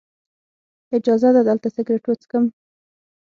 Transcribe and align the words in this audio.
اجازه 0.97 1.29
ده 1.35 1.41
دلته 1.49 1.67
سګرټ 1.75 2.03
وڅکم. 2.07 2.43